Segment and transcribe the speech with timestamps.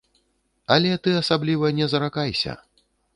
[0.75, 2.57] Але ты асабліва не заракайся.